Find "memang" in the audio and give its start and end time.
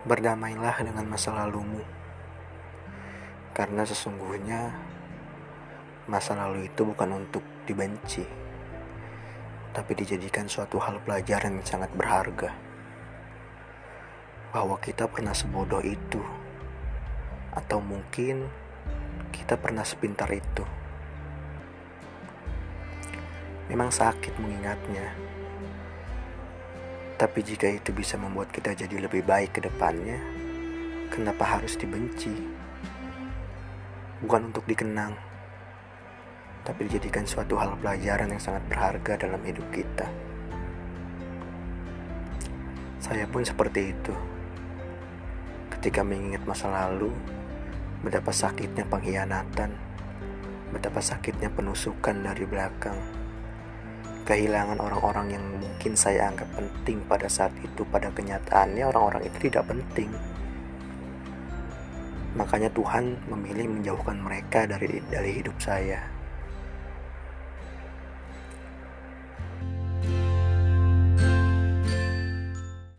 23.68-23.92